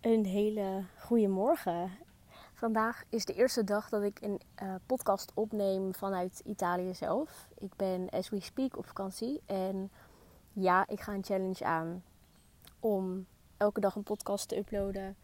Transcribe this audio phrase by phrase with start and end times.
[0.00, 1.90] Een hele goede morgen.
[2.54, 7.48] Vandaag is de eerste dag dat ik een uh, podcast opneem vanuit Italië zelf.
[7.58, 9.90] Ik ben as we speak op vakantie en
[10.52, 12.02] ja, ik ga een challenge aan
[12.80, 13.26] om
[13.56, 15.16] elke dag een podcast te uploaden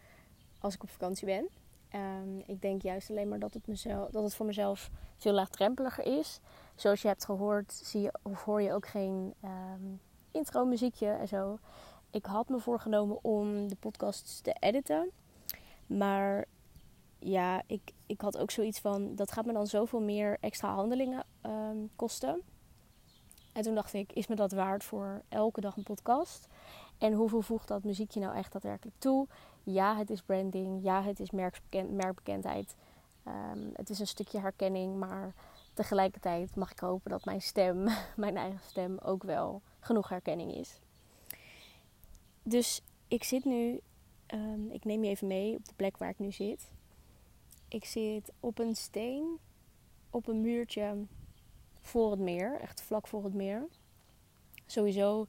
[0.59, 1.49] als ik op vakantie ben.
[1.95, 6.19] Um, ik denk juist alleen maar dat het, mezelf, dat het voor mezelf veel laagdrempeliger
[6.19, 6.41] is.
[6.75, 10.01] Zoals je hebt gehoord, zie je, of hoor je ook geen um,
[10.31, 11.59] intro muziekje en zo
[12.15, 15.11] ik had me voorgenomen om de podcasts te editen.
[15.87, 16.45] Maar
[17.19, 21.25] ja, ik, ik had ook zoiets van: dat gaat me dan zoveel meer extra handelingen
[21.41, 22.43] ehm, kosten.
[23.53, 26.49] En toen dacht ik: is me dat waard voor elke dag een podcast?
[26.99, 29.27] En hoeveel voegt dat muziekje nou echt daadwerkelijk toe?
[29.63, 30.83] Ja, het is branding.
[30.83, 32.77] Ja, het is merkbekend, merkbekendheid.
[33.25, 34.97] Ehm, het is een stukje herkenning.
[34.97, 35.35] Maar
[35.73, 40.81] tegelijkertijd mag ik hopen dat mijn stem, mijn eigen stem, ook wel genoeg herkenning is.
[42.47, 43.81] Dus ik zit nu,
[44.35, 46.71] um, ik neem je even mee op de plek waar ik nu zit.
[47.69, 49.39] Ik zit op een steen,
[50.11, 51.07] op een muurtje
[51.81, 53.69] voor het meer, echt vlak voor het meer.
[54.67, 55.27] Sowieso,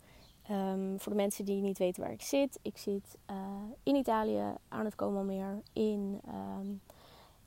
[0.51, 3.37] um, voor de mensen die niet weten waar ik zit, ik zit uh,
[3.83, 6.81] in Italië aan het Como-meer in um,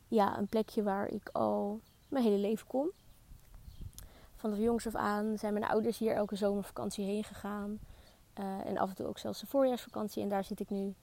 [0.08, 2.91] ja, een plekje waar ik al mijn hele leven kom.
[4.34, 7.78] Vanaf jongs af aan zijn mijn ouders hier elke zomervakantie heen gegaan.
[8.39, 10.22] Uh, en af en toe ook zelfs de voorjaarsvakantie.
[10.22, 10.94] En daar zit ik nu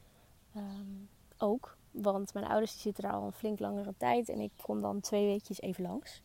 [0.56, 1.78] um, ook.
[1.92, 4.30] Want mijn ouders die zitten daar al een flink langere tijd.
[4.30, 6.22] En ik kom dan twee weekjes even langs.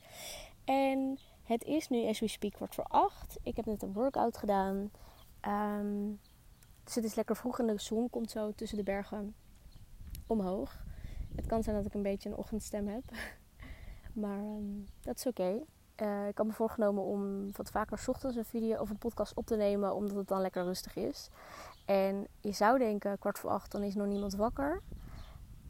[0.65, 3.39] En het is nu, as we speak, kwart voor acht.
[3.43, 4.91] Ik heb net een workout gedaan.
[5.49, 6.21] Um,
[6.85, 9.35] dus het is lekker vroeg en de zon komt zo tussen de bergen
[10.27, 10.85] omhoog.
[11.35, 13.03] Het kan zijn dat ik een beetje een ochtendstem heb.
[14.23, 15.43] maar um, dat is oké.
[15.43, 15.65] Okay.
[16.03, 19.35] Uh, ik had me voorgenomen om wat vaker s ochtends een video of een podcast
[19.35, 21.31] op te nemen, omdat het dan lekker rustig is.
[21.85, 24.83] En je zou denken, kwart voor acht, dan is nog niemand wakker.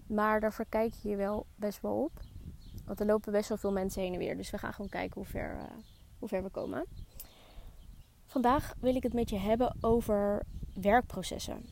[0.07, 2.13] Maar daar verkijk je je wel best wel op.
[2.85, 4.37] Want er lopen best wel veel mensen heen en weer.
[4.37, 5.63] Dus we gaan gewoon kijken hoe ver, uh,
[6.19, 6.85] hoe ver we komen.
[8.27, 10.43] Vandaag wil ik het met je hebben over
[10.75, 11.69] werkprocessen.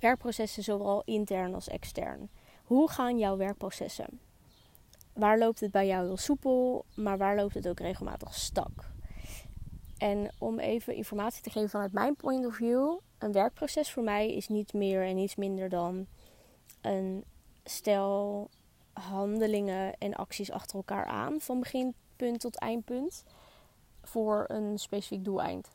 [0.00, 2.30] Werkprocessen zowel intern als extern.
[2.64, 4.20] Hoe gaan jouw werkprocessen?
[5.12, 8.90] Waar loopt het bij jou heel soepel, maar waar loopt het ook regelmatig stak?
[9.98, 14.32] En om even informatie te geven vanuit mijn point of view, een werkproces voor mij
[14.32, 16.06] is niet meer en niets minder dan
[16.80, 17.24] een
[17.64, 18.50] stel
[18.92, 23.24] handelingen en acties achter elkaar aan, van beginpunt tot eindpunt,
[24.02, 25.70] voor een specifiek doeleind.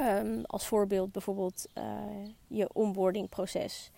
[0.00, 1.84] Um, als voorbeeld bijvoorbeeld uh,
[2.46, 3.90] je onboardingproces.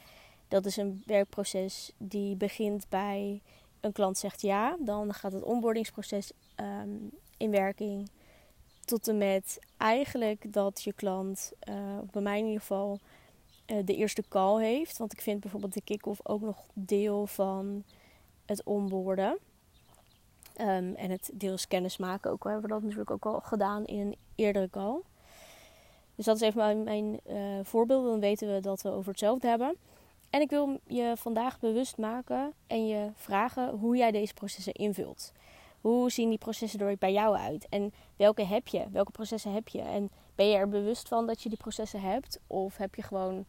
[0.49, 3.43] Dat is een werkproces die begint bij
[3.81, 8.11] een klant zegt ja, dan gaat het onboardingsproces um, in werking.
[8.84, 12.99] Tot en met eigenlijk dat je klant, uh, bij mij in ieder geval,
[13.67, 14.99] uh, de eerste call heeft.
[14.99, 17.84] Want ik vind bijvoorbeeld de kick-off ook nog deel van
[18.47, 19.38] het onboorden.
[20.61, 22.44] Um, en het deels kennis maken ook.
[22.44, 25.00] We hebben dat natuurlijk ook al gedaan in een eerdere call.
[26.15, 28.05] Dus dat is even mijn, mijn uh, voorbeeld.
[28.05, 29.77] Dan weten we dat we over hetzelfde hebben.
[30.31, 35.33] En ik wil je vandaag bewust maken en je vragen hoe jij deze processen invult.
[35.81, 37.69] Hoe zien die processen er bij jou uit?
[37.69, 38.91] En welke heb je?
[38.91, 39.81] Welke processen heb je?
[39.81, 42.41] En ben je er bewust van dat je die processen hebt?
[42.47, 43.44] Of heb je gewoon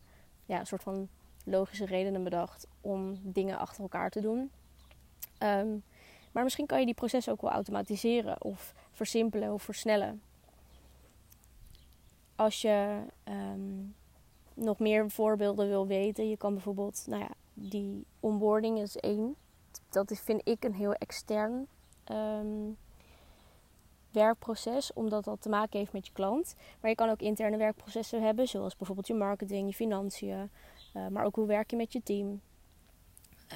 [0.45, 1.09] ja, een soort van
[1.45, 4.51] logische redenen bedacht om dingen achter elkaar te doen?
[5.39, 5.84] Um,
[6.31, 10.22] maar misschien kan je die processen ook wel automatiseren of versimpelen of versnellen.
[12.35, 13.95] Als je um,
[14.59, 19.35] nog meer voorbeelden wil weten, je kan bijvoorbeeld, nou ja, die onboarding is één.
[19.89, 21.67] Dat vind ik een heel extern
[22.11, 22.77] um,
[24.11, 26.55] werkproces, omdat dat te maken heeft met je klant.
[26.81, 30.49] Maar je kan ook interne werkprocessen hebben, zoals bijvoorbeeld je marketing, je financiën,
[30.93, 32.41] uh, maar ook hoe werk je met je team.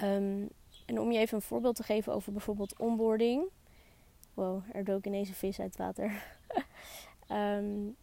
[0.04, 0.50] Um,
[0.86, 3.44] en om je even een voorbeeld te geven over bijvoorbeeld onboarding.
[4.34, 6.24] Wow, er dook ineens een vis uit het water.
[7.32, 7.96] um,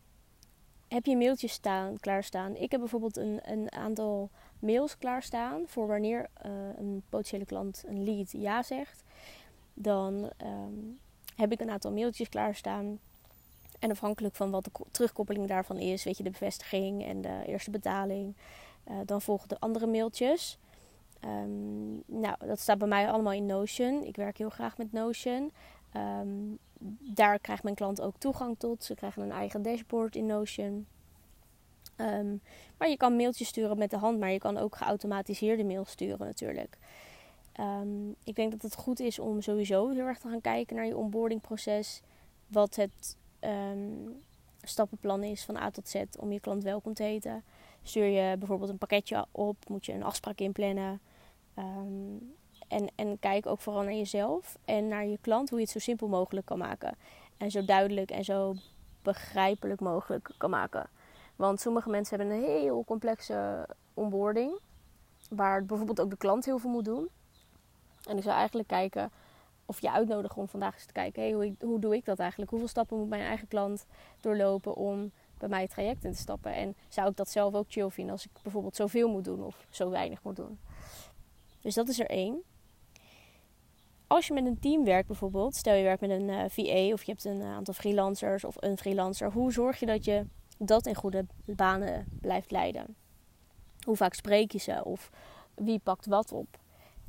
[0.90, 2.56] heb je mailtjes staan, klaarstaan.
[2.56, 8.04] Ik heb bijvoorbeeld een, een aantal mails klaarstaan voor wanneer uh, een potentiële klant een
[8.04, 9.02] lead ja zegt.
[9.74, 10.98] Dan um,
[11.36, 12.98] heb ik een aantal mailtjes klaarstaan.
[13.78, 17.70] En afhankelijk van wat de terugkoppeling daarvan is, weet je, de bevestiging en de eerste
[17.70, 18.36] betaling,
[18.88, 20.58] uh, dan volgen de andere mailtjes.
[21.24, 24.04] Um, nou, dat staat bij mij allemaal in Notion.
[24.04, 25.50] Ik werk heel graag met Notion.
[25.96, 26.58] Um,
[27.00, 28.84] daar krijgt mijn klant ook toegang tot.
[28.84, 30.86] Ze krijgen een eigen dashboard in Notion.
[31.96, 32.40] Um,
[32.78, 36.26] maar je kan mailtjes sturen met de hand, maar je kan ook geautomatiseerde mails sturen
[36.26, 36.78] natuurlijk.
[37.60, 40.86] Um, ik denk dat het goed is om sowieso heel erg te gaan kijken naar
[40.86, 42.02] je onboardingproces.
[42.46, 44.22] Wat het um,
[44.62, 47.44] stappenplan is van A tot Z om je klant welkom te heten.
[47.82, 51.00] stuur je bijvoorbeeld een pakketje op, moet je een afspraak inplannen.
[51.54, 52.16] Ehm,
[52.70, 55.78] en, en kijk ook vooral naar jezelf en naar je klant, hoe je het zo
[55.78, 56.96] simpel mogelijk kan maken.
[57.36, 58.54] En zo duidelijk en zo
[59.02, 60.90] begrijpelijk mogelijk kan maken.
[61.36, 64.58] Want sommige mensen hebben een heel complexe onboarding,
[65.30, 67.08] waar bijvoorbeeld ook de klant heel veel moet doen.
[68.08, 69.10] En ik zou eigenlijk kijken
[69.64, 72.50] of je uitnodigen om vandaag eens te kijken: hey, hoe, hoe doe ik dat eigenlijk?
[72.50, 73.86] Hoeveel stappen moet mijn eigen klant
[74.20, 76.54] doorlopen om bij mij het traject in te stappen?
[76.54, 79.66] En zou ik dat zelf ook chill vinden als ik bijvoorbeeld zoveel moet doen of
[79.70, 80.58] zo weinig moet doen?
[81.60, 82.42] Dus dat is er één.
[84.10, 86.92] Als je met een team werkt bijvoorbeeld, stel je werkt met een uh, eh, VA
[86.92, 90.26] of je hebt een aantal freelancers of een freelancer, hoe zorg je dat je
[90.58, 92.96] dat in goede banen blijft leiden?
[93.86, 95.10] Hoe vaak spreek je ze of
[95.54, 96.58] wie pakt wat op?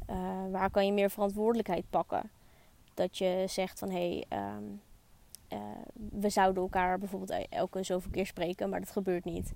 [0.09, 0.15] Uh,
[0.51, 2.31] waar kan je meer verantwoordelijkheid pakken?
[2.93, 5.57] Dat je zegt van hé, hey, uh,
[6.11, 9.53] we zouden elkaar bijvoorbeeld e-, elke zoveel keer spreken, maar dat gebeurt niet.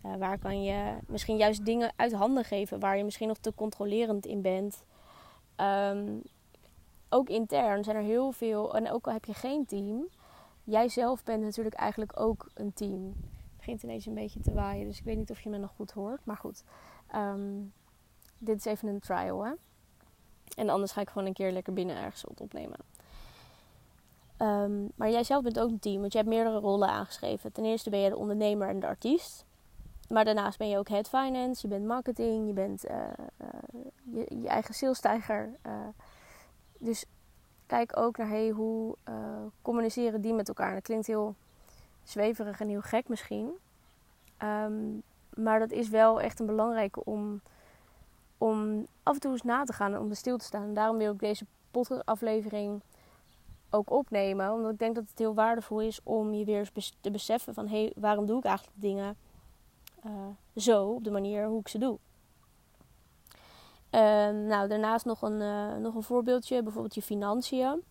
[0.00, 4.26] Waar kan je misschien juist dingen uit handen geven waar je misschien nog te controlerend
[4.26, 4.84] in bent?
[5.56, 6.22] Um,
[7.10, 10.08] ook intern zijn er heel veel, en ook al heb je geen team,
[10.64, 13.04] jij zelf bent natuurlijk eigenlijk ook een team.
[13.06, 15.72] Het begint ineens een beetje te waaien, dus ik weet niet of je me nog
[15.76, 16.24] goed hoort.
[16.24, 16.64] Maar goed,
[17.14, 17.72] um,
[18.38, 19.52] dit is even een trial hè.
[20.56, 22.78] En anders ga ik gewoon een keer lekker binnen ergens op opnemen.
[24.38, 27.52] Um, maar jij zelf bent ook een team, want je hebt meerdere rollen aangeschreven.
[27.52, 29.44] Ten eerste ben je de ondernemer en de artiest.
[30.08, 32.96] Maar daarnaast ben je ook head finance, je bent marketing, je bent uh,
[34.12, 35.56] uh, je, eigen.
[35.66, 35.72] Uh,
[36.80, 37.04] dus
[37.66, 38.96] kijk ook naar hey, hoe
[39.62, 40.74] communiceren die met elkaar.
[40.74, 41.34] Dat klinkt heel
[42.02, 43.50] zweverig en heel gek misschien.
[44.42, 45.02] Um,
[45.34, 47.40] maar dat is wel echt een belangrijke om
[48.38, 50.62] om af en toe eens na te gaan en om stil te staan.
[50.62, 52.80] En daarom wil ik deze podcastaflevering
[53.70, 54.52] ook opnemen.
[54.52, 57.68] Omdat ik denk dat het heel waardevol is om je weer eens te beseffen van...
[57.68, 59.16] hey, waarom doe ik eigenlijk dingen
[60.06, 60.12] uh,
[60.56, 61.98] zo, op de manier hoe ik ze doe.
[63.90, 64.00] Uh,
[64.30, 67.82] nou, daarnaast nog een, uh, nog een voorbeeldje, bijvoorbeeld je financiën.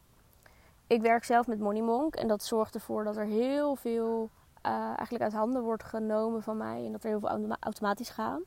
[0.88, 4.30] Ik werk zelf met Money Monk en dat zorgt ervoor dat er heel veel
[4.66, 6.86] uh, eigenlijk uit handen wordt genomen van mij.
[6.86, 8.42] En dat er heel veel automatisch gaan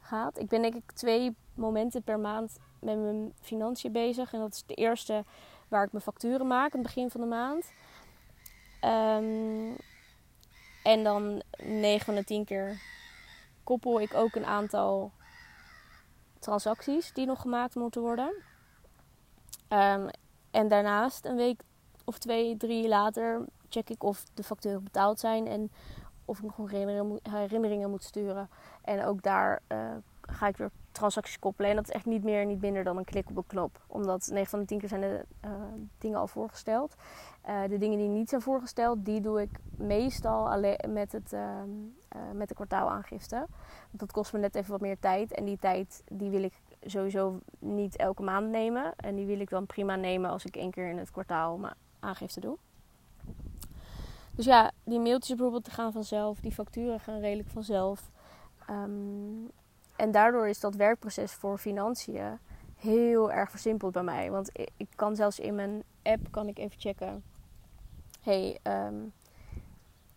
[0.00, 0.38] gaat.
[0.38, 4.32] Ik ben denk ik twee momenten per maand met mijn financiën bezig.
[4.32, 5.24] En dat is de eerste
[5.68, 7.72] waar ik mijn facturen maak aan het begin van de maand.
[8.84, 9.76] Um,
[10.82, 12.80] en dan 9 van de 10 keer
[13.62, 15.12] koppel ik ook een aantal
[16.44, 18.34] transacties die nog gemaakt moeten worden.
[19.68, 20.08] Um,
[20.50, 21.62] en daarnaast, een week
[22.04, 25.72] of twee, drie later, check ik of de facturen betaald zijn en
[26.24, 26.70] of ik nog
[27.22, 28.48] herinneringen moet sturen.
[28.82, 29.78] En ook daar uh,
[30.20, 31.70] ga ik weer transacties koppelen.
[31.70, 33.84] En dat is echt niet meer niet minder dan een klik op een knop.
[33.86, 35.50] Omdat 9 van de 10 keer zijn de uh,
[35.98, 36.94] dingen al voorgesteld.
[37.48, 41.60] Uh, de dingen die niet zijn voorgesteld, die doe ik meestal alleen met, het, uh,
[42.32, 43.46] met de kwartaalaangifte.
[43.90, 45.32] Dat kost me net even wat meer tijd.
[45.32, 46.54] En die tijd die wil ik
[46.84, 48.92] sowieso niet elke maand nemen.
[48.96, 51.74] En die wil ik dan prima nemen als ik één keer in het kwartaal mijn
[52.00, 52.58] aangifte doe.
[54.30, 56.40] Dus ja, die mailtjes bijvoorbeeld gaan vanzelf.
[56.40, 58.10] Die facturen gaan redelijk vanzelf.
[58.70, 59.50] Um,
[60.04, 62.38] en daardoor is dat werkproces voor financiën
[62.76, 64.30] heel erg versimpeld bij mij.
[64.30, 67.24] Want ik kan zelfs in mijn app kan ik even checken.
[68.22, 69.12] hey, um,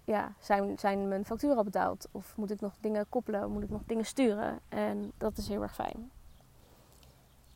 [0.03, 2.07] ja, zijn, zijn mijn facturen al betaald?
[2.11, 3.51] Of moet ik nog dingen koppelen?
[3.51, 4.59] Moet ik nog dingen sturen?
[4.69, 6.11] En dat is heel erg fijn.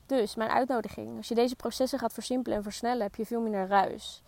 [0.05, 1.17] Dus mijn uitnodiging.
[1.17, 4.23] Als je deze processen gaat versimpelen en versnellen, heb je veel minder ruis.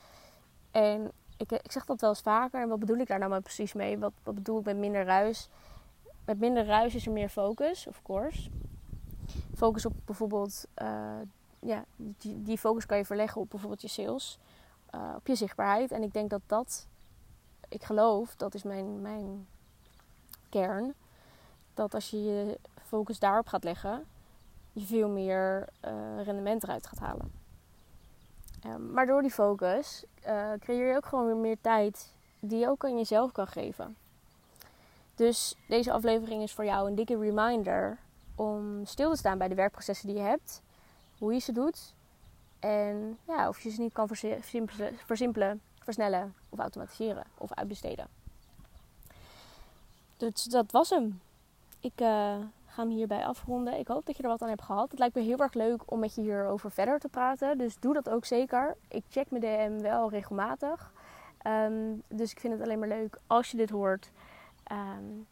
[0.72, 2.62] En ik, ik zeg dat wel eens vaker.
[2.62, 4.00] En wat bedoel ik daar nou maar precies mee?
[4.00, 5.50] Wat, wat bedoel ik met minder ruis?
[6.25, 8.50] Met minder ruis is er meer focus, of course.
[9.56, 11.20] Focus op bijvoorbeeld, uh,
[11.60, 11.86] ja,
[12.18, 14.39] die, focus kan je verleggen op bijvoorbeeld je sales,
[14.96, 15.92] uh, op je zichtbaarheid.
[15.92, 16.88] En ik denk dat dat,
[17.70, 19.48] ik geloof, dat is mijn, mijn
[20.50, 20.94] kern,
[21.74, 24.03] dat als je je focus daarop gaat leggen,
[24.74, 27.32] je veel meer uh, rendement eruit gaat halen.
[28.65, 30.03] Um, maar door die focus
[30.60, 33.96] creëer je ook gewoon weer meer tijd die je ook aan jezelf kan geven.
[35.15, 37.98] Dus deze aflevering is voor jou een dikke reminder
[38.36, 40.62] om stil te staan bij de werkprocessen die je hebt,
[41.17, 41.93] hoe je ze doet
[42.60, 44.08] en ja, of je ze niet kan
[45.05, 48.08] versimpelen, versnellen of automatiseren of uitbesteden.
[50.17, 51.22] Dus dat was hem.
[51.79, 52.08] Ik uh,
[52.65, 53.79] ga hem hierbij afronden.
[53.79, 54.89] Ik hoop dat je er wat aan hebt gehad.
[54.89, 57.58] Het lijkt me heel erg leuk om met je hierover verder te praten.
[57.58, 58.75] Dus doe dat ook zeker.
[58.88, 60.91] Ik check mijn DM wel regelmatig.
[61.48, 64.10] Um, dus ik vind het alleen maar leuk als je dit hoort.
[64.72, 65.27] Um,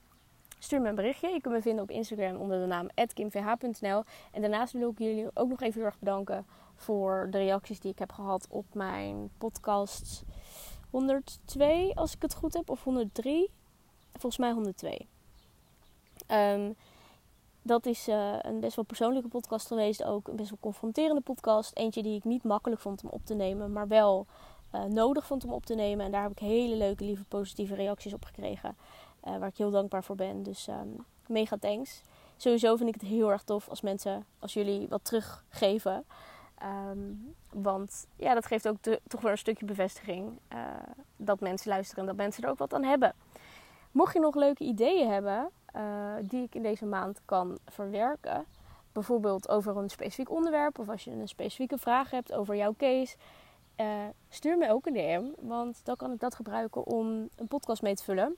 [0.59, 1.29] stuur me een berichtje.
[1.29, 4.03] Je kunt me vinden op Instagram onder de naam kimvh.nl.
[4.31, 6.45] En daarnaast wil ik jullie ook nog even heel erg bedanken
[6.75, 10.23] voor de reacties die ik heb gehad op mijn podcast
[10.89, 13.49] 102, als ik het goed heb, of 103.
[14.11, 15.07] Volgens mij 102.
[16.27, 16.71] Ehm,
[17.61, 20.03] dat is uh, een best wel persoonlijke podcast geweest.
[20.03, 21.77] Ook een best wel confronterende podcast.
[21.77, 24.25] Eentje die ik niet makkelijk vond om op te nemen, maar wel
[24.75, 26.05] uh, nodig vond om op te nemen.
[26.05, 28.75] En daar heb ik hele leuke, lieve, positieve reacties op gekregen.
[29.27, 30.43] Uh, waar ik heel dankbaar voor ben.
[30.43, 32.01] Dus um, mega thanks.
[32.37, 36.05] Sowieso vind ik het heel erg tof als mensen, als jullie wat teruggeven.
[36.89, 40.39] Um, want ja, dat geeft ook toch weer een stukje bevestiging.
[41.15, 43.13] dat mensen luisteren en dat mensen er ook wat aan hebben.
[43.91, 48.45] Mocht je nog leuke ideeën hebben, uh, die ik in deze maand kan verwerken.
[48.91, 53.15] Bijvoorbeeld over een specifiek onderwerp of als je een specifieke vraag hebt over jouw case.
[54.29, 57.95] Stuur me ook een DM, want dan kan ik dat gebruiken om een podcast mee
[57.95, 58.37] te vullen.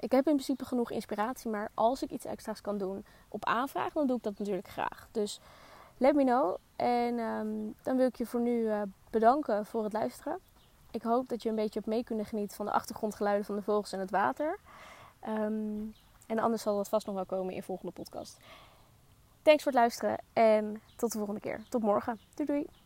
[0.00, 3.92] Ik heb in principe genoeg inspiratie, maar als ik iets extra's kan doen op aanvraag,
[3.92, 5.08] dan doe ik dat natuurlijk graag.
[5.12, 5.40] Dus
[5.96, 6.56] let me know.
[6.76, 10.38] En um, dan wil ik je voor nu uh, bedanken voor het luisteren.
[10.90, 13.62] Ik hoop dat je een beetje op mee kunnen genieten van de achtergrondgeluiden van de
[13.62, 14.58] vogels en het water.
[15.28, 15.94] Um,
[16.26, 18.38] en anders zal dat vast nog wel komen in volgende podcast.
[19.42, 21.60] Thanks voor het luisteren en tot de volgende keer.
[21.68, 22.20] Tot morgen.
[22.34, 22.79] Doei doei.